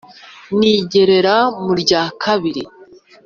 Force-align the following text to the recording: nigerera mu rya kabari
nigerera 0.57 1.35
mu 1.63 1.73
rya 1.81 2.01
kabari 2.21 2.63